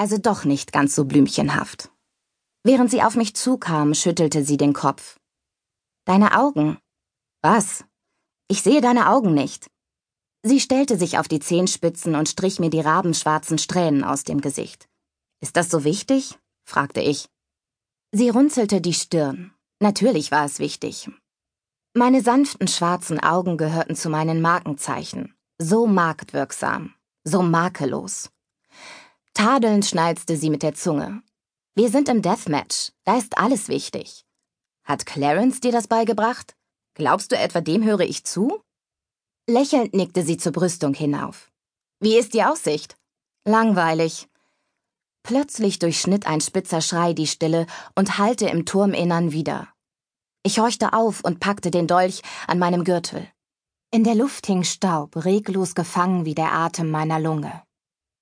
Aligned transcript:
Also 0.00 0.16
doch 0.16 0.46
nicht 0.46 0.72
ganz 0.72 0.94
so 0.94 1.04
blümchenhaft. 1.04 1.90
Während 2.64 2.90
sie 2.90 3.02
auf 3.02 3.16
mich 3.16 3.36
zukam, 3.36 3.92
schüttelte 3.92 4.42
sie 4.42 4.56
den 4.56 4.72
Kopf. 4.72 5.20
Deine 6.06 6.38
Augen. 6.38 6.78
Was? 7.42 7.84
Ich 8.48 8.62
sehe 8.62 8.80
deine 8.80 9.10
Augen 9.10 9.34
nicht. 9.34 9.70
Sie 10.42 10.58
stellte 10.58 10.96
sich 10.96 11.18
auf 11.18 11.28
die 11.28 11.38
Zehenspitzen 11.38 12.14
und 12.14 12.30
strich 12.30 12.58
mir 12.58 12.70
die 12.70 12.80
rabenschwarzen 12.80 13.58
Strähnen 13.58 14.02
aus 14.02 14.24
dem 14.24 14.40
Gesicht. 14.40 14.88
Ist 15.42 15.58
das 15.58 15.68
so 15.68 15.84
wichtig? 15.84 16.38
fragte 16.64 17.02
ich. 17.02 17.28
Sie 18.10 18.30
runzelte 18.30 18.80
die 18.80 18.94
Stirn. 18.94 19.52
Natürlich 19.80 20.30
war 20.30 20.46
es 20.46 20.60
wichtig. 20.60 21.10
Meine 21.92 22.22
sanften 22.22 22.68
schwarzen 22.68 23.20
Augen 23.20 23.58
gehörten 23.58 23.96
zu 23.96 24.08
meinen 24.08 24.40
Markenzeichen. 24.40 25.34
So 25.58 25.86
marktwirksam, 25.86 26.94
so 27.22 27.42
makellos. 27.42 28.30
Tadelnd 29.40 29.86
schnalzte 29.86 30.36
sie 30.36 30.50
mit 30.50 30.62
der 30.62 30.74
Zunge. 30.74 31.22
Wir 31.74 31.88
sind 31.88 32.10
im 32.10 32.20
Deathmatch, 32.20 32.92
da 33.04 33.16
ist 33.16 33.38
alles 33.38 33.68
wichtig. 33.68 34.26
Hat 34.84 35.06
Clarence 35.06 35.60
dir 35.60 35.72
das 35.72 35.88
beigebracht? 35.88 36.54
Glaubst 36.92 37.32
du 37.32 37.38
etwa, 37.38 37.62
dem 37.62 37.82
höre 37.82 38.00
ich 38.00 38.24
zu? 38.24 38.60
Lächelnd 39.48 39.94
nickte 39.94 40.24
sie 40.24 40.36
zur 40.36 40.52
Brüstung 40.52 40.92
hinauf. 40.92 41.50
Wie 42.00 42.18
ist 42.18 42.34
die 42.34 42.44
Aussicht? 42.44 42.98
Langweilig. 43.46 44.28
Plötzlich 45.22 45.78
durchschnitt 45.78 46.26
ein 46.26 46.42
spitzer 46.42 46.82
Schrei 46.82 47.14
die 47.14 47.26
Stille 47.26 47.64
und 47.94 48.18
hallte 48.18 48.46
im 48.46 48.66
Turminnern 48.66 49.32
wieder. 49.32 49.68
Ich 50.42 50.58
horchte 50.58 50.92
auf 50.92 51.24
und 51.24 51.40
packte 51.40 51.70
den 51.70 51.86
Dolch 51.86 52.20
an 52.46 52.58
meinem 52.58 52.84
Gürtel. 52.84 53.26
In 53.90 54.04
der 54.04 54.16
Luft 54.16 54.46
hing 54.48 54.64
Staub, 54.64 55.24
reglos 55.24 55.74
gefangen 55.74 56.26
wie 56.26 56.34
der 56.34 56.52
Atem 56.52 56.90
meiner 56.90 57.18
Lunge. 57.18 57.62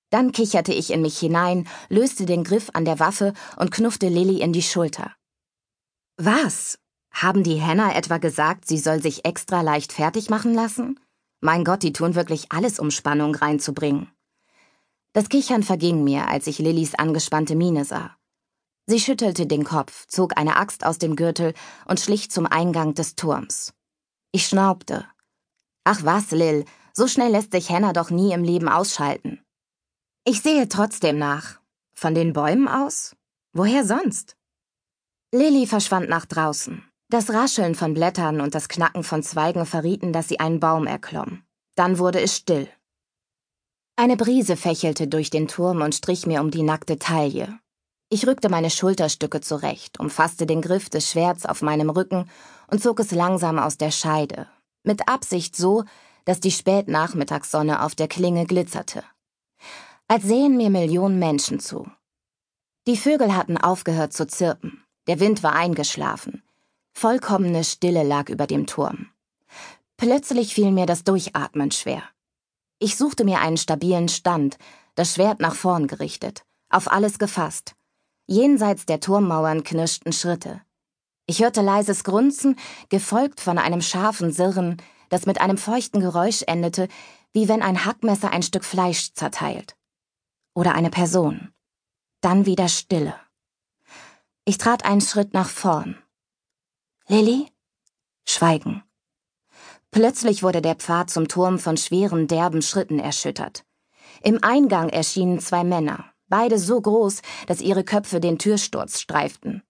Dann 0.09 0.31
kicherte 0.31 0.73
ich 0.73 0.91
in 0.91 1.01
mich 1.01 1.19
hinein, 1.19 1.67
löste 1.89 2.25
den 2.25 2.43
Griff 2.43 2.69
an 2.73 2.85
der 2.85 2.99
Waffe 2.99 3.33
und 3.57 3.71
knuffte 3.71 4.07
Lilly 4.07 4.41
in 4.41 4.53
die 4.53 4.63
Schulter. 4.63 5.13
Was? 6.17 6.79
Haben 7.11 7.43
die 7.43 7.55
Henna 7.55 7.95
etwa 7.95 8.17
gesagt, 8.17 8.67
sie 8.67 8.77
soll 8.77 9.01
sich 9.01 9.25
extra 9.25 9.61
leicht 9.61 9.93
fertig 9.93 10.29
machen 10.29 10.53
lassen? 10.53 10.99
Mein 11.41 11.63
Gott, 11.63 11.83
die 11.83 11.93
tun 11.93 12.15
wirklich 12.15 12.51
alles, 12.51 12.79
um 12.79 12.91
Spannung 12.91 13.35
reinzubringen. 13.35 14.11
Das 15.13 15.29
Kichern 15.29 15.63
verging 15.63 16.03
mir, 16.03 16.27
als 16.27 16.47
ich 16.47 16.59
Lillys 16.59 16.95
angespannte 16.95 17.55
Miene 17.55 17.85
sah. 17.85 18.15
Sie 18.85 18.99
schüttelte 18.99 19.47
den 19.47 19.63
Kopf, 19.63 20.07
zog 20.07 20.37
eine 20.37 20.55
Axt 20.55 20.85
aus 20.85 20.97
dem 20.97 21.15
Gürtel 21.15 21.53
und 21.85 21.99
schlich 21.99 22.31
zum 22.31 22.45
Eingang 22.45 22.95
des 22.95 23.15
Turms. 23.15 23.73
Ich 24.31 24.47
schnaubte. 24.47 25.05
Ach 25.83 26.03
was, 26.03 26.31
Lil, 26.31 26.65
so 26.93 27.07
schnell 27.07 27.31
lässt 27.31 27.51
sich 27.51 27.69
Henna 27.69 27.93
doch 27.93 28.09
nie 28.09 28.33
im 28.33 28.43
Leben 28.43 28.67
ausschalten. 28.67 29.41
Ich 30.31 30.43
sehe 30.43 30.69
trotzdem 30.69 31.17
nach. 31.17 31.59
Von 31.91 32.13
den 32.13 32.33
Bäumen 32.33 32.67
aus? 32.67 33.15
Woher 33.51 33.83
sonst? 33.83 34.37
Lilly 35.31 35.65
verschwand 35.65 36.07
nach 36.07 36.27
draußen. 36.27 36.83
Das 37.09 37.33
Rascheln 37.33 37.73
von 37.73 37.95
Blättern 37.95 38.39
und 38.39 38.53
das 38.53 38.69
Knacken 38.69 39.03
von 39.03 39.23
Zweigen 39.23 39.65
verrieten, 39.65 40.13
dass 40.13 40.27
sie 40.27 40.39
einen 40.39 40.59
Baum 40.59 40.85
erklomm. 40.85 41.41
Dann 41.73 41.97
wurde 41.97 42.21
es 42.21 42.35
still. 42.35 42.67
Eine 43.95 44.17
Brise 44.17 44.55
fächelte 44.55 45.07
durch 45.07 45.31
den 45.31 45.47
Turm 45.47 45.81
und 45.81 45.95
strich 45.95 46.27
mir 46.27 46.41
um 46.41 46.51
die 46.51 46.61
nackte 46.61 46.99
Taille. 46.99 47.57
Ich 48.09 48.27
rückte 48.27 48.49
meine 48.49 48.69
Schulterstücke 48.69 49.41
zurecht, 49.41 49.99
umfasste 49.99 50.45
den 50.45 50.61
Griff 50.61 50.91
des 50.91 51.09
Schwerts 51.09 51.47
auf 51.47 51.63
meinem 51.63 51.89
Rücken 51.89 52.29
und 52.67 52.83
zog 52.83 52.99
es 52.99 53.09
langsam 53.09 53.57
aus 53.57 53.77
der 53.77 53.89
Scheide, 53.89 54.45
mit 54.83 55.07
Absicht 55.07 55.55
so, 55.55 55.85
dass 56.25 56.39
die 56.39 56.51
Spätnachmittagssonne 56.51 57.81
auf 57.81 57.95
der 57.95 58.07
Klinge 58.07 58.45
glitzerte 58.45 59.03
als 60.09 60.23
sähen 60.23 60.57
mir 60.57 60.71
Millionen 60.71 61.19
Menschen 61.19 61.59
zu. 61.59 61.87
Die 62.87 62.97
Vögel 62.97 63.35
hatten 63.35 63.57
aufgehört 63.57 64.11
zu 64.11 64.25
zirpen, 64.25 64.83
der 65.05 65.19
Wind 65.19 65.43
war 65.43 65.53
eingeschlafen, 65.53 66.41
vollkommene 66.93 67.63
Stille 67.63 68.01
lag 68.01 68.27
über 68.29 68.47
dem 68.47 68.65
Turm. 68.65 69.11
Plötzlich 69.97 70.55
fiel 70.55 70.71
mir 70.71 70.87
das 70.87 71.03
Durchatmen 71.03 71.69
schwer. 71.69 72.01
Ich 72.79 72.97
suchte 72.97 73.23
mir 73.23 73.39
einen 73.41 73.57
stabilen 73.57 74.09
Stand, 74.09 74.57
das 74.95 75.13
Schwert 75.13 75.41
nach 75.41 75.53
vorn 75.53 75.85
gerichtet, 75.85 76.43
auf 76.69 76.91
alles 76.91 77.19
gefasst. 77.19 77.75
Jenseits 78.25 78.87
der 78.87 79.01
Turmmauern 79.01 79.63
knirschten 79.63 80.11
Schritte. 80.11 80.61
Ich 81.27 81.43
hörte 81.43 81.61
leises 81.61 82.03
Grunzen, 82.03 82.55
gefolgt 82.89 83.41
von 83.41 83.59
einem 83.59 83.83
scharfen 83.83 84.31
Sirren, 84.31 84.77
das 85.09 85.27
mit 85.27 85.39
einem 85.39 85.59
feuchten 85.59 86.01
Geräusch 86.01 86.41
endete, 86.47 86.87
wie 87.31 87.47
wenn 87.47 87.61
ein 87.61 87.85
Hackmesser 87.85 88.31
ein 88.31 88.41
Stück 88.41 88.65
Fleisch 88.65 89.13
zerteilt 89.13 89.75
oder 90.53 90.75
eine 90.75 90.89
Person. 90.89 91.53
Dann 92.21 92.45
wieder 92.45 92.67
Stille. 92.67 93.15
Ich 94.45 94.57
trat 94.57 94.85
einen 94.85 95.01
Schritt 95.01 95.33
nach 95.33 95.49
vorn. 95.49 95.97
Lilly? 97.07 97.47
Schweigen. 98.27 98.83
Plötzlich 99.91 100.43
wurde 100.43 100.61
der 100.61 100.75
Pfad 100.75 101.09
zum 101.09 101.27
Turm 101.27 101.57
von 101.57 101.77
schweren, 101.77 102.27
derben 102.27 102.61
Schritten 102.61 102.99
erschüttert. 102.99 103.65
Im 104.21 104.43
Eingang 104.43 104.89
erschienen 104.89 105.39
zwei 105.39 105.63
Männer, 105.63 106.05
beide 106.27 106.59
so 106.59 106.79
groß, 106.79 107.21
dass 107.47 107.61
ihre 107.61 107.83
Köpfe 107.83 108.19
den 108.19 108.37
Türsturz 108.37 108.99
streiften. 108.99 109.63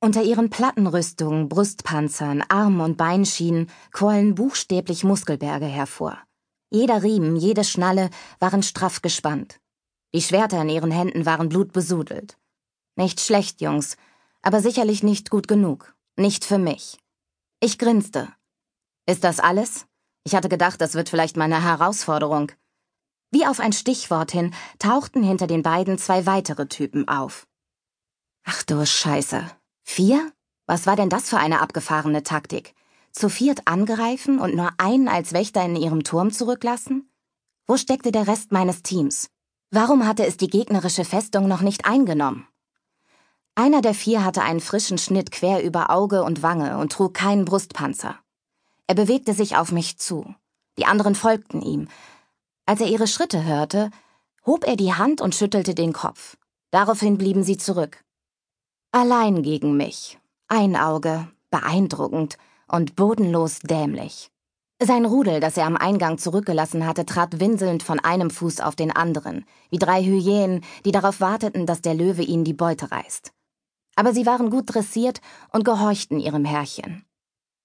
Unter 0.00 0.22
ihren 0.22 0.50
Plattenrüstungen, 0.50 1.48
Brustpanzern, 1.48 2.42
Arm- 2.48 2.80
und 2.80 2.96
Beinschienen 2.96 3.70
quollen 3.92 4.34
buchstäblich 4.34 5.04
Muskelberge 5.04 5.66
hervor. 5.66 6.18
Jeder 6.70 7.02
Riemen, 7.02 7.36
jede 7.36 7.64
Schnalle 7.64 8.10
waren 8.40 8.62
straff 8.62 9.02
gespannt. 9.02 9.60
Die 10.14 10.22
Schwerter 10.22 10.60
in 10.62 10.68
ihren 10.68 10.90
Händen 10.90 11.24
waren 11.24 11.48
blutbesudelt. 11.48 12.36
Nicht 12.96 13.20
schlecht, 13.20 13.60
Jungs, 13.60 13.96
aber 14.42 14.60
sicherlich 14.60 15.02
nicht 15.02 15.30
gut 15.30 15.48
genug. 15.48 15.94
Nicht 16.16 16.44
für 16.44 16.58
mich. 16.58 16.98
Ich 17.60 17.78
grinste. 17.78 18.28
Ist 19.06 19.24
das 19.24 19.40
alles? 19.40 19.86
Ich 20.24 20.34
hatte 20.34 20.48
gedacht, 20.48 20.80
das 20.80 20.94
wird 20.94 21.08
vielleicht 21.08 21.36
meine 21.36 21.62
Herausforderung. 21.62 22.52
Wie 23.30 23.46
auf 23.46 23.60
ein 23.60 23.72
Stichwort 23.72 24.30
hin 24.30 24.54
tauchten 24.78 25.22
hinter 25.22 25.46
den 25.46 25.62
beiden 25.62 25.96
zwei 25.96 26.26
weitere 26.26 26.66
Typen 26.66 27.08
auf. 27.08 27.46
Ach 28.44 28.62
du 28.62 28.84
Scheiße. 28.84 29.50
Vier? 29.84 30.32
Was 30.66 30.86
war 30.86 30.96
denn 30.96 31.08
das 31.08 31.30
für 31.30 31.38
eine 31.38 31.60
abgefahrene 31.60 32.22
Taktik? 32.22 32.74
Zu 33.10 33.28
viert 33.28 33.66
angreifen 33.66 34.38
und 34.38 34.54
nur 34.54 34.70
einen 34.78 35.08
als 35.08 35.32
Wächter 35.32 35.64
in 35.64 35.76
ihrem 35.76 36.04
Turm 36.04 36.30
zurücklassen? 36.30 37.10
Wo 37.66 37.76
steckte 37.76 38.12
der 38.12 38.26
Rest 38.26 38.52
meines 38.52 38.82
Teams? 38.82 39.31
Warum 39.74 40.06
hatte 40.06 40.26
es 40.26 40.36
die 40.36 40.48
gegnerische 40.48 41.06
Festung 41.06 41.48
noch 41.48 41.62
nicht 41.62 41.86
eingenommen? 41.86 42.46
Einer 43.54 43.80
der 43.80 43.94
vier 43.94 44.22
hatte 44.22 44.42
einen 44.42 44.60
frischen 44.60 44.98
Schnitt 44.98 45.32
quer 45.32 45.64
über 45.64 45.88
Auge 45.88 46.24
und 46.24 46.42
Wange 46.42 46.76
und 46.76 46.92
trug 46.92 47.14
keinen 47.14 47.46
Brustpanzer. 47.46 48.18
Er 48.86 48.94
bewegte 48.94 49.32
sich 49.32 49.56
auf 49.56 49.72
mich 49.72 49.96
zu. 49.96 50.34
Die 50.76 50.84
anderen 50.84 51.14
folgten 51.14 51.62
ihm. 51.62 51.88
Als 52.66 52.82
er 52.82 52.88
ihre 52.88 53.06
Schritte 53.06 53.44
hörte, 53.44 53.90
hob 54.44 54.66
er 54.66 54.76
die 54.76 54.92
Hand 54.92 55.22
und 55.22 55.34
schüttelte 55.34 55.74
den 55.74 55.94
Kopf. 55.94 56.36
Daraufhin 56.70 57.16
blieben 57.16 57.42
sie 57.42 57.56
zurück. 57.56 58.04
Allein 58.90 59.42
gegen 59.42 59.78
mich. 59.78 60.18
Ein 60.48 60.76
Auge, 60.76 61.28
beeindruckend 61.50 62.36
und 62.68 62.94
bodenlos 62.94 63.60
dämlich. 63.60 64.31
Sein 64.84 65.04
Rudel, 65.04 65.38
das 65.38 65.56
er 65.56 65.66
am 65.66 65.76
Eingang 65.76 66.18
zurückgelassen 66.18 66.84
hatte, 66.84 67.06
trat 67.06 67.38
winselnd 67.38 67.84
von 67.84 68.00
einem 68.00 68.30
Fuß 68.30 68.58
auf 68.58 68.74
den 68.74 68.90
anderen, 68.90 69.44
wie 69.70 69.78
drei 69.78 70.02
Hyänen, 70.02 70.64
die 70.84 70.90
darauf 70.90 71.20
warteten, 71.20 71.66
dass 71.66 71.82
der 71.82 71.94
Löwe 71.94 72.22
ihnen 72.22 72.42
die 72.42 72.52
Beute 72.52 72.90
reißt. 72.90 73.32
Aber 73.94 74.12
sie 74.12 74.26
waren 74.26 74.50
gut 74.50 74.74
dressiert 74.74 75.20
und 75.52 75.64
gehorchten 75.64 76.18
ihrem 76.18 76.44
Herrchen. 76.44 77.04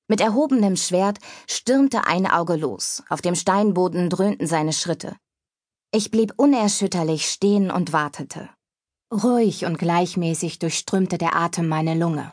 Mit 0.07 0.21
erhobenem 0.21 0.75
Schwert 0.75 1.17
stürmte 1.49 2.05
ein 2.05 2.27
Auge 2.27 2.55
los, 2.55 3.01
auf 3.09 3.21
dem 3.21 3.33
Steinboden 3.33 4.11
dröhnten 4.11 4.45
seine 4.45 4.73
Schritte. 4.73 5.15
Ich 5.91 6.11
blieb 6.11 6.33
unerschütterlich 6.37 7.25
stehen 7.31 7.71
und 7.71 7.93
wartete. 7.93 8.47
Ruhig 9.11 9.65
und 9.65 9.79
gleichmäßig 9.79 10.59
durchströmte 10.59 11.17
der 11.17 11.35
Atem 11.35 11.67
meine 11.67 11.95
Lunge. 11.95 12.31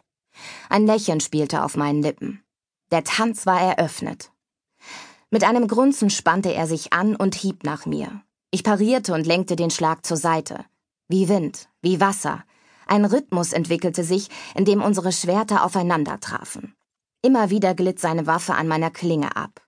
Ein 0.68 0.86
Lächeln 0.86 1.20
spielte 1.20 1.64
auf 1.64 1.74
meinen 1.74 2.02
Lippen. 2.02 2.44
Der 2.90 3.02
Tanz 3.02 3.46
war 3.46 3.58
eröffnet. 3.58 4.33
Mit 5.34 5.42
einem 5.42 5.66
Grunzen 5.66 6.10
spannte 6.10 6.54
er 6.54 6.68
sich 6.68 6.92
an 6.92 7.16
und 7.16 7.34
hieb 7.34 7.64
nach 7.64 7.86
mir. 7.86 8.22
Ich 8.52 8.62
parierte 8.62 9.14
und 9.14 9.26
lenkte 9.26 9.56
den 9.56 9.72
Schlag 9.72 10.06
zur 10.06 10.16
Seite. 10.16 10.64
Wie 11.08 11.28
Wind, 11.28 11.68
wie 11.82 11.98
Wasser. 11.98 12.44
Ein 12.86 13.04
Rhythmus 13.04 13.52
entwickelte 13.52 14.04
sich, 14.04 14.28
in 14.54 14.64
dem 14.64 14.80
unsere 14.80 15.10
Schwerter 15.10 15.64
aufeinander 15.64 16.20
trafen. 16.20 16.76
Immer 17.20 17.50
wieder 17.50 17.74
glitt 17.74 17.98
seine 17.98 18.28
Waffe 18.28 18.54
an 18.54 18.68
meiner 18.68 18.92
Klinge 18.92 19.34
ab. 19.34 19.60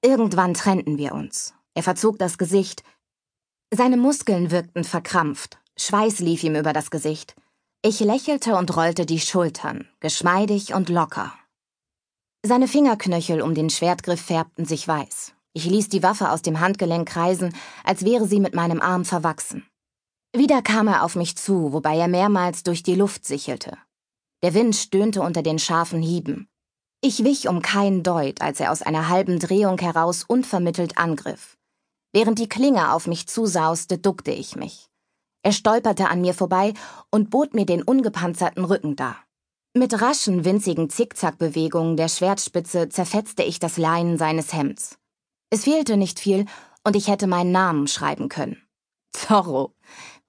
Irgendwann 0.00 0.54
trennten 0.54 0.96
wir 0.96 1.12
uns. 1.12 1.52
Er 1.74 1.82
verzog 1.82 2.18
das 2.18 2.38
Gesicht. 2.38 2.82
Seine 3.70 3.98
Muskeln 3.98 4.50
wirkten 4.50 4.84
verkrampft. 4.84 5.58
Schweiß 5.76 6.20
lief 6.20 6.42
ihm 6.42 6.56
über 6.56 6.72
das 6.72 6.90
Gesicht. 6.90 7.36
Ich 7.82 8.00
lächelte 8.00 8.56
und 8.56 8.74
rollte 8.74 9.04
die 9.04 9.20
Schultern, 9.20 9.86
geschmeidig 10.00 10.72
und 10.72 10.88
locker. 10.88 11.34
Seine 12.42 12.68
Fingerknöchel 12.68 13.42
um 13.42 13.54
den 13.54 13.68
Schwertgriff 13.68 14.20
färbten 14.20 14.64
sich 14.64 14.88
weiß. 14.88 15.34
Ich 15.52 15.66
ließ 15.66 15.90
die 15.90 16.02
Waffe 16.02 16.30
aus 16.30 16.40
dem 16.40 16.60
Handgelenk 16.60 17.06
kreisen, 17.06 17.54
als 17.84 18.04
wäre 18.04 18.26
sie 18.26 18.40
mit 18.40 18.54
meinem 18.54 18.80
Arm 18.80 19.04
verwachsen. 19.04 19.66
Wieder 20.34 20.62
kam 20.62 20.88
er 20.88 21.04
auf 21.04 21.16
mich 21.16 21.36
zu, 21.36 21.74
wobei 21.74 21.98
er 21.98 22.08
mehrmals 22.08 22.62
durch 22.62 22.82
die 22.82 22.94
Luft 22.94 23.26
sichelte. 23.26 23.76
Der 24.42 24.54
Wind 24.54 24.74
stöhnte 24.74 25.20
unter 25.20 25.42
den 25.42 25.58
scharfen 25.58 26.00
Hieben. 26.00 26.48
Ich 27.02 27.24
wich 27.24 27.46
um 27.46 27.60
keinen 27.60 28.02
Deut, 28.02 28.40
als 28.40 28.58
er 28.58 28.72
aus 28.72 28.80
einer 28.80 29.08
halben 29.08 29.38
Drehung 29.38 29.78
heraus 29.78 30.24
unvermittelt 30.26 30.96
angriff. 30.96 31.58
Während 32.12 32.38
die 32.38 32.48
Klinge 32.48 32.92
auf 32.92 33.06
mich 33.06 33.28
zusauste, 33.28 33.98
duckte 33.98 34.30
ich 34.30 34.56
mich. 34.56 34.88
Er 35.42 35.52
stolperte 35.52 36.08
an 36.08 36.22
mir 36.22 36.34
vorbei 36.34 36.72
und 37.10 37.28
bot 37.28 37.52
mir 37.52 37.66
den 37.66 37.82
ungepanzerten 37.82 38.64
Rücken 38.64 38.96
dar. 38.96 39.16
Mit 39.72 40.02
raschen, 40.02 40.44
winzigen 40.44 40.90
Zickzackbewegungen 40.90 41.96
der 41.96 42.08
Schwertspitze 42.08 42.88
zerfetzte 42.88 43.44
ich 43.44 43.60
das 43.60 43.76
Leinen 43.76 44.18
seines 44.18 44.52
Hemds. 44.52 44.98
Es 45.48 45.62
fehlte 45.62 45.96
nicht 45.96 46.18
viel, 46.18 46.46
und 46.82 46.96
ich 46.96 47.06
hätte 47.06 47.28
meinen 47.28 47.52
Namen 47.52 47.86
schreiben 47.86 48.28
können. 48.28 48.60
Zorro. 49.12 49.72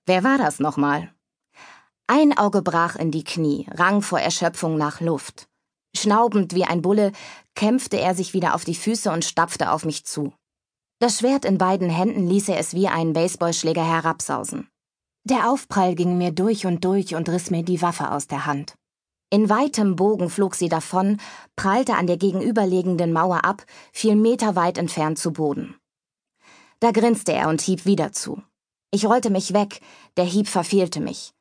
Wer 0.06 0.24
war 0.24 0.38
das 0.38 0.60
nochmal? 0.60 1.12
Ein 2.06 2.38
Auge 2.38 2.62
brach 2.62 2.96
in 2.96 3.10
die 3.10 3.24
Knie, 3.24 3.66
rang 3.72 4.04
vor 4.04 4.20
Erschöpfung 4.20 4.78
nach 4.78 5.02
Luft. 5.02 5.48
Schnaubend 5.98 6.54
wie 6.54 6.66
ein 6.66 6.84
Bulle 6.84 7.12
kämpfte 7.56 8.00
er 8.00 8.14
sich 8.14 8.34
wieder 8.34 8.54
auf 8.54 8.64
die 8.64 8.76
Füße 8.76 9.12
und 9.12 9.26
stapfte 9.26 9.72
auf 9.72 9.86
mich 9.86 10.06
zu. 10.06 10.34
Das 11.00 11.20
Schwert 11.20 11.46
in 11.46 11.58
beiden 11.58 11.90
Händen 11.90 12.28
ließ 12.28 12.50
er 12.50 12.60
es 12.60 12.76
wie 12.76 12.88
einen 12.88 13.14
Baseballschläger 13.14 13.84
herabsausen. 13.84 14.70
Der 15.24 15.50
Aufprall 15.50 15.96
ging 15.96 16.20
mir 16.20 16.32
durch 16.32 16.68
und 16.68 16.86
durch 16.86 17.16
und 17.16 17.28
riss 17.28 17.50
mir 17.50 17.64
die 17.64 17.82
Waffe 17.82 18.12
aus 18.12 18.28
der 18.28 18.46
Hand. 18.46 18.76
In 19.34 19.50
weitem 19.50 19.96
Bogen 19.96 20.30
flog 20.30 20.56
sie 20.56 20.68
davon, 20.68 21.18
prallte 21.56 21.96
an 21.96 22.06
der 22.06 22.18
gegenüberliegenden 22.18 23.14
Mauer 23.14 23.46
ab, 23.46 23.64
fiel 23.94 24.18
meterweit 24.18 24.78
entfernt 24.78 25.18
zu 25.20 25.32
Boden. 25.32 25.76
Da 26.82 26.92
grinste 26.92 27.32
er 27.32 27.48
und 27.48 27.62
hieb 27.62 27.86
wieder 27.86 28.12
zu. 28.12 28.44
Ich 28.92 29.06
rollte 29.06 29.30
mich 29.30 29.54
weg, 29.54 29.80
der 30.18 30.26
Hieb 30.26 30.50
verfehlte 30.50 31.00
mich. 31.00 31.34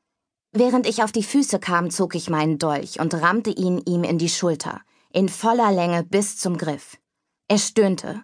Während 0.53 0.87
ich 0.87 1.03
auf 1.03 1.11
die 1.11 1.25
Füße 1.25 1.59
kam, 1.59 1.91
zog 1.91 2.15
ich 2.15 2.31
meinen 2.31 2.59
Dolch 2.59 3.01
und 3.01 3.13
rammte 3.13 3.51
ihn 3.51 3.79
ihm 3.79 4.05
in 4.05 4.19
die 4.19 4.29
Schulter, 4.29 4.81
in 5.13 5.29
voller 5.29 5.73
Länge 5.73 6.05
bis 6.05 6.37
zum 6.37 6.59
Griff. 6.59 6.97
Er 7.49 7.59
stöhnte. 7.59 8.23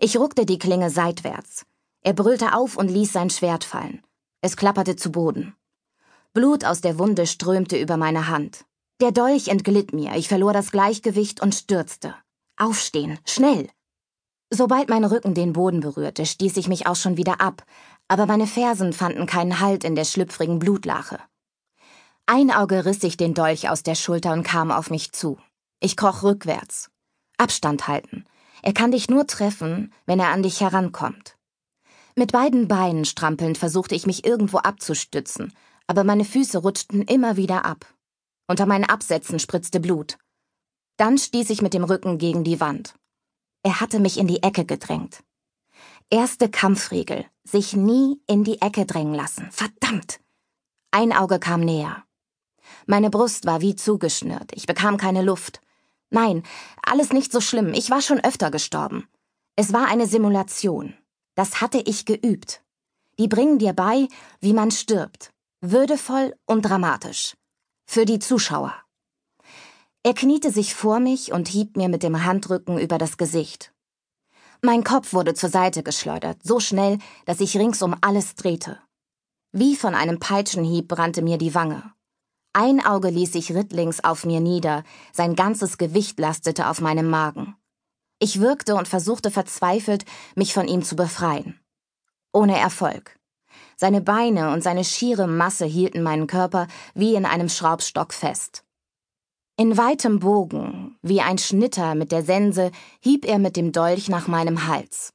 Ich 0.00 0.16
ruckte 0.16 0.44
die 0.44 0.58
Klinge 0.58 0.90
seitwärts. 0.90 1.66
Er 2.02 2.14
brüllte 2.14 2.52
auf 2.52 2.76
und 2.76 2.88
ließ 2.88 3.12
sein 3.12 3.30
Schwert 3.30 3.62
fallen. 3.62 4.02
Es 4.40 4.56
klapperte 4.56 4.96
zu 4.96 5.12
Boden. 5.12 5.54
Blut 6.32 6.64
aus 6.64 6.80
der 6.80 6.98
Wunde 6.98 7.28
strömte 7.28 7.76
über 7.76 7.96
meine 7.96 8.26
Hand. 8.26 8.64
Der 9.00 9.12
Dolch 9.12 9.46
entglitt 9.46 9.92
mir, 9.92 10.16
ich 10.16 10.26
verlor 10.26 10.52
das 10.52 10.72
Gleichgewicht 10.72 11.40
und 11.40 11.54
stürzte. 11.54 12.16
Aufstehen, 12.56 13.20
schnell! 13.24 13.70
Sobald 14.50 14.88
mein 14.88 15.04
Rücken 15.04 15.34
den 15.34 15.52
Boden 15.52 15.78
berührte, 15.78 16.26
stieß 16.26 16.56
ich 16.56 16.66
mich 16.66 16.88
auch 16.88 16.96
schon 16.96 17.16
wieder 17.16 17.40
ab, 17.40 17.64
aber 18.08 18.26
meine 18.26 18.48
Fersen 18.48 18.92
fanden 18.92 19.26
keinen 19.26 19.60
Halt 19.60 19.84
in 19.84 19.94
der 19.94 20.04
schlüpfrigen 20.04 20.58
Blutlache. 20.58 21.20
Ein 22.26 22.50
Auge 22.50 22.86
riss 22.86 23.00
sich 23.00 23.16
den 23.16 23.34
Dolch 23.34 23.68
aus 23.68 23.84
der 23.84 23.94
Schulter 23.94 24.32
und 24.32 24.42
kam 24.42 24.72
auf 24.72 24.90
mich 24.90 25.12
zu. 25.12 25.38
Ich 25.78 25.96
kroch 25.96 26.24
rückwärts. 26.24 26.90
Abstand 27.36 27.86
halten. 27.86 28.24
Er 28.62 28.72
kann 28.72 28.90
dich 28.90 29.08
nur 29.08 29.28
treffen, 29.28 29.92
wenn 30.06 30.18
er 30.18 30.30
an 30.30 30.42
dich 30.42 30.60
herankommt. 30.60 31.36
Mit 32.16 32.32
beiden 32.32 32.66
Beinen 32.66 33.04
strampelnd 33.04 33.58
versuchte 33.58 33.94
ich 33.94 34.06
mich 34.06 34.26
irgendwo 34.26 34.58
abzustützen, 34.58 35.52
aber 35.86 36.02
meine 36.02 36.24
Füße 36.24 36.58
rutschten 36.58 37.02
immer 37.02 37.36
wieder 37.36 37.64
ab. 37.64 37.86
Unter 38.50 38.64
meinen 38.64 38.84
Absätzen 38.84 39.38
spritzte 39.38 39.78
Blut. 39.78 40.16
Dann 40.96 41.18
stieß 41.18 41.50
ich 41.50 41.60
mit 41.60 41.74
dem 41.74 41.84
Rücken 41.84 42.16
gegen 42.16 42.44
die 42.44 42.60
Wand. 42.60 42.94
Er 43.62 43.80
hatte 43.80 44.00
mich 44.00 44.16
in 44.16 44.26
die 44.26 44.42
Ecke 44.42 44.64
gedrängt. 44.64 45.22
Erste 46.08 46.48
Kampfregel. 46.48 47.26
Sich 47.44 47.76
nie 47.76 48.20
in 48.26 48.44
die 48.44 48.62
Ecke 48.62 48.86
drängen 48.86 49.14
lassen. 49.14 49.48
Verdammt! 49.50 50.20
Ein 50.90 51.12
Auge 51.12 51.38
kam 51.38 51.60
näher. 51.60 52.04
Meine 52.86 53.10
Brust 53.10 53.44
war 53.44 53.60
wie 53.60 53.76
zugeschnürt. 53.76 54.52
Ich 54.54 54.66
bekam 54.66 54.96
keine 54.96 55.22
Luft. 55.22 55.60
Nein, 56.08 56.42
alles 56.82 57.12
nicht 57.12 57.32
so 57.32 57.42
schlimm. 57.42 57.74
Ich 57.74 57.90
war 57.90 58.00
schon 58.00 58.20
öfter 58.20 58.50
gestorben. 58.50 59.06
Es 59.56 59.74
war 59.74 59.88
eine 59.88 60.06
Simulation. 60.06 60.94
Das 61.34 61.60
hatte 61.60 61.78
ich 61.78 62.06
geübt. 62.06 62.62
Die 63.18 63.28
bringen 63.28 63.58
dir 63.58 63.74
bei, 63.74 64.08
wie 64.40 64.54
man 64.54 64.70
stirbt. 64.70 65.32
Würdevoll 65.60 66.34
und 66.46 66.62
dramatisch 66.62 67.34
für 67.90 68.04
die 68.04 68.18
Zuschauer. 68.18 68.74
Er 70.02 70.12
kniete 70.12 70.52
sich 70.52 70.74
vor 70.74 71.00
mich 71.00 71.32
und 71.32 71.48
hieb 71.48 71.78
mir 71.78 71.88
mit 71.88 72.02
dem 72.02 72.22
Handrücken 72.22 72.78
über 72.78 72.98
das 72.98 73.16
Gesicht. 73.16 73.72
Mein 74.60 74.84
Kopf 74.84 75.14
wurde 75.14 75.32
zur 75.32 75.48
Seite 75.48 75.82
geschleudert, 75.82 76.36
so 76.42 76.60
schnell, 76.60 76.98
dass 77.24 77.40
ich 77.40 77.56
ringsum 77.56 77.96
alles 78.02 78.34
drehte. 78.34 78.78
Wie 79.52 79.74
von 79.74 79.94
einem 79.94 80.20
Peitschenhieb 80.20 80.86
brannte 80.86 81.22
mir 81.22 81.38
die 81.38 81.54
Wange. 81.54 81.82
Ein 82.52 82.84
Auge 82.84 83.08
ließ 83.08 83.32
sich 83.32 83.54
rittlings 83.54 84.04
auf 84.04 84.26
mir 84.26 84.40
nieder, 84.40 84.84
sein 85.14 85.34
ganzes 85.34 85.78
Gewicht 85.78 86.18
lastete 86.18 86.68
auf 86.68 86.82
meinem 86.82 87.08
Magen. 87.08 87.56
Ich 88.18 88.38
wirkte 88.38 88.74
und 88.74 88.86
versuchte 88.86 89.30
verzweifelt, 89.30 90.04
mich 90.34 90.52
von 90.52 90.68
ihm 90.68 90.82
zu 90.82 90.94
befreien. 90.94 91.58
Ohne 92.34 92.58
Erfolg. 92.58 93.17
Seine 93.80 94.00
Beine 94.00 94.52
und 94.52 94.60
seine 94.60 94.82
schiere 94.82 95.28
Masse 95.28 95.64
hielten 95.64 96.02
meinen 96.02 96.26
Körper 96.26 96.66
wie 96.94 97.14
in 97.14 97.24
einem 97.24 97.48
Schraubstock 97.48 98.12
fest. 98.12 98.64
In 99.56 99.76
weitem 99.76 100.18
Bogen, 100.18 100.96
wie 101.00 101.20
ein 101.20 101.38
Schnitter 101.38 101.94
mit 101.94 102.10
der 102.10 102.24
Sense, 102.24 102.72
hieb 102.98 103.24
er 103.24 103.38
mit 103.38 103.56
dem 103.56 103.70
Dolch 103.70 104.08
nach 104.08 104.26
meinem 104.26 104.66
Hals. 104.66 105.12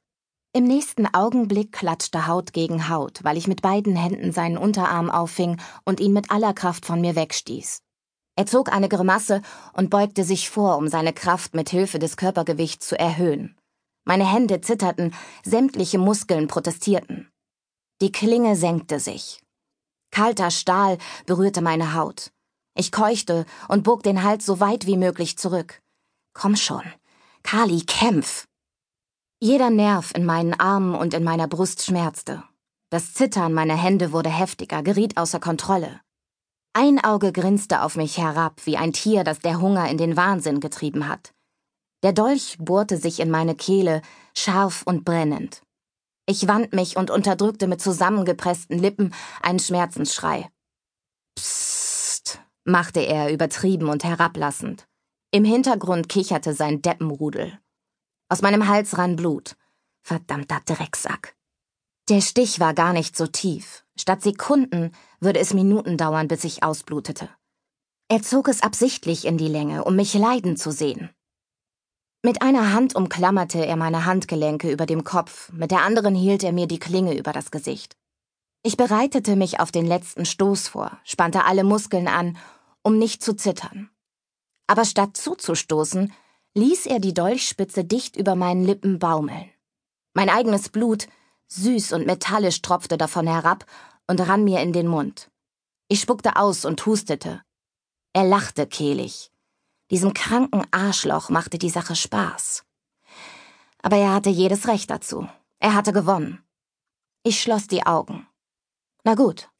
Im 0.54 0.64
nächsten 0.64 1.06
Augenblick 1.12 1.72
klatschte 1.72 2.26
Haut 2.26 2.54
gegen 2.54 2.88
Haut, 2.88 3.22
weil 3.22 3.36
ich 3.36 3.48
mit 3.48 3.60
beiden 3.60 3.96
Händen 3.96 4.32
seinen 4.32 4.56
Unterarm 4.56 5.10
auffing 5.10 5.58
und 5.84 6.00
ihn 6.00 6.14
mit 6.14 6.30
aller 6.30 6.54
Kraft 6.54 6.86
von 6.86 7.02
mir 7.02 7.16
wegstieß. 7.16 7.82
Er 8.36 8.46
zog 8.46 8.72
eine 8.72 8.88
Grimasse 8.88 9.42
und 9.74 9.90
beugte 9.90 10.24
sich 10.24 10.48
vor, 10.48 10.78
um 10.78 10.88
seine 10.88 11.12
Kraft 11.12 11.54
mit 11.54 11.68
Hilfe 11.68 11.98
des 11.98 12.16
Körpergewichts 12.16 12.88
zu 12.88 12.98
erhöhen. 12.98 13.58
Meine 14.04 14.30
Hände 14.30 14.62
zitterten, 14.62 15.14
sämtliche 15.44 15.98
Muskeln 15.98 16.48
protestierten. 16.48 17.28
Die 18.00 18.12
Klinge 18.12 18.56
senkte 18.56 18.98
sich. 18.98 19.40
Kalter 20.10 20.50
Stahl 20.50 20.98
berührte 21.26 21.60
meine 21.60 21.94
Haut. 21.94 22.32
Ich 22.76 22.90
keuchte 22.90 23.46
und 23.68 23.84
bog 23.84 24.02
den 24.02 24.22
Hals 24.22 24.44
so 24.44 24.58
weit 24.60 24.86
wie 24.86 24.96
möglich 24.96 25.38
zurück. 25.38 25.80
Komm 26.32 26.56
schon. 26.56 26.82
Kali, 27.44 27.82
kämpf! 27.82 28.46
Jeder 29.40 29.70
Nerv 29.70 30.12
in 30.14 30.24
meinen 30.24 30.54
Armen 30.54 30.94
und 30.94 31.14
in 31.14 31.22
meiner 31.22 31.46
Brust 31.46 31.82
schmerzte. 31.82 32.42
Das 32.90 33.12
Zittern 33.12 33.52
meiner 33.52 33.76
Hände 33.76 34.12
wurde 34.12 34.30
heftiger, 34.30 34.82
geriet 34.82 35.16
außer 35.16 35.40
Kontrolle. 35.40 36.00
Ein 36.72 37.02
Auge 37.04 37.32
grinste 37.32 37.82
auf 37.82 37.94
mich 37.96 38.18
herab, 38.18 38.60
wie 38.64 38.76
ein 38.76 38.92
Tier, 38.92 39.22
das 39.22 39.38
der 39.38 39.60
Hunger 39.60 39.88
in 39.88 39.98
den 39.98 40.16
Wahnsinn 40.16 40.58
getrieben 40.60 41.08
hat. 41.08 41.32
Der 42.02 42.12
Dolch 42.12 42.56
bohrte 42.58 42.96
sich 42.96 43.20
in 43.20 43.30
meine 43.30 43.54
Kehle, 43.54 44.02
scharf 44.36 44.82
und 44.84 45.04
brennend. 45.04 45.62
Ich 46.26 46.48
wand 46.48 46.72
mich 46.72 46.96
und 46.96 47.10
unterdrückte 47.10 47.66
mit 47.66 47.82
zusammengepressten 47.82 48.78
Lippen 48.78 49.14
einen 49.42 49.58
Schmerzensschrei. 49.58 50.48
Psst, 51.36 52.40
machte 52.64 53.00
er 53.00 53.32
übertrieben 53.32 53.88
und 53.88 54.04
herablassend. 54.04 54.86
Im 55.30 55.44
Hintergrund 55.44 56.08
kicherte 56.08 56.54
sein 56.54 56.80
Deppenrudel. 56.80 57.58
Aus 58.28 58.40
meinem 58.40 58.68
Hals 58.68 58.96
rann 58.96 59.16
Blut. 59.16 59.56
Verdammter 60.02 60.60
Drecksack. 60.64 61.36
Der 62.08 62.20
Stich 62.20 62.60
war 62.60 62.74
gar 62.74 62.92
nicht 62.92 63.16
so 63.16 63.26
tief. 63.26 63.84
Statt 63.98 64.22
Sekunden 64.22 64.92
würde 65.20 65.40
es 65.40 65.54
Minuten 65.54 65.96
dauern, 65.96 66.28
bis 66.28 66.44
ich 66.44 66.62
ausblutete. 66.62 67.28
Er 68.08 68.22
zog 68.22 68.48
es 68.48 68.62
absichtlich 68.62 69.24
in 69.24 69.38
die 69.38 69.48
Länge, 69.48 69.84
um 69.84 69.96
mich 69.96 70.14
leiden 70.14 70.56
zu 70.56 70.70
sehen. 70.70 71.10
Mit 72.26 72.40
einer 72.40 72.72
Hand 72.72 72.96
umklammerte 72.96 73.66
er 73.66 73.76
meine 73.76 74.06
Handgelenke 74.06 74.72
über 74.72 74.86
dem 74.86 75.04
Kopf, 75.04 75.52
mit 75.52 75.70
der 75.70 75.82
anderen 75.82 76.14
hielt 76.14 76.42
er 76.42 76.52
mir 76.52 76.66
die 76.66 76.78
Klinge 76.78 77.14
über 77.14 77.34
das 77.34 77.50
Gesicht. 77.50 77.98
Ich 78.62 78.78
bereitete 78.78 79.36
mich 79.36 79.60
auf 79.60 79.70
den 79.70 79.86
letzten 79.86 80.24
Stoß 80.24 80.68
vor, 80.68 80.98
spannte 81.04 81.44
alle 81.44 81.64
Muskeln 81.64 82.08
an, 82.08 82.38
um 82.82 82.96
nicht 82.96 83.22
zu 83.22 83.36
zittern. 83.36 83.90
Aber 84.66 84.86
statt 84.86 85.18
zuzustoßen, 85.18 86.14
ließ 86.54 86.86
er 86.86 86.98
die 86.98 87.12
Dolchspitze 87.12 87.84
dicht 87.84 88.16
über 88.16 88.36
meinen 88.36 88.64
Lippen 88.64 88.98
baumeln. 88.98 89.50
Mein 90.14 90.30
eigenes 90.30 90.70
Blut, 90.70 91.08
süß 91.48 91.92
und 91.92 92.06
metallisch, 92.06 92.62
tropfte 92.62 92.96
davon 92.96 93.26
herab 93.26 93.66
und 94.06 94.26
rann 94.26 94.44
mir 94.44 94.62
in 94.62 94.72
den 94.72 94.86
Mund. 94.86 95.30
Ich 95.88 96.00
spuckte 96.00 96.36
aus 96.36 96.64
und 96.64 96.86
hustete. 96.86 97.42
Er 98.14 98.24
lachte 98.24 98.66
kehlig. 98.66 99.30
Diesem 99.90 100.14
kranken 100.14 100.66
Arschloch 100.70 101.28
machte 101.28 101.58
die 101.58 101.70
Sache 101.70 101.94
Spaß. 101.94 102.64
Aber 103.82 103.96
er 103.96 104.14
hatte 104.14 104.30
jedes 104.30 104.66
Recht 104.66 104.90
dazu. 104.90 105.28
Er 105.58 105.74
hatte 105.74 105.92
gewonnen. 105.92 106.42
Ich 107.22 107.40
schloss 107.40 107.66
die 107.66 107.86
Augen. 107.86 108.26
Na 109.04 109.14
gut. 109.14 109.50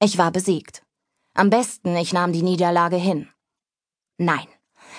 Ich 0.00 0.18
war 0.18 0.30
besiegt. 0.30 0.82
Am 1.34 1.50
besten, 1.50 1.96
ich 1.96 2.12
nahm 2.12 2.32
die 2.32 2.42
Niederlage 2.42 2.96
hin. 2.96 3.28
Nein, 4.18 4.46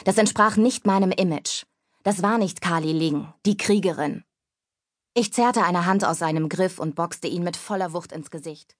das 0.03 0.17
entsprach 0.17 0.57
nicht 0.57 0.85
meinem 0.85 1.11
Image. 1.11 1.63
Das 2.03 2.21
war 2.21 2.37
nicht 2.37 2.61
Kali 2.61 2.91
Ling, 2.91 3.33
die 3.45 3.57
Kriegerin. 3.57 4.23
Ich 5.13 5.31
zerrte 5.31 5.63
eine 5.63 5.85
Hand 5.85 6.03
aus 6.03 6.19
seinem 6.19 6.49
Griff 6.49 6.77
und 6.77 6.95
boxte 6.95 7.27
ihn 7.27 7.43
mit 7.43 7.55
voller 7.55 7.93
Wucht 7.93 8.11
ins 8.11 8.29
Gesicht. 8.29 8.75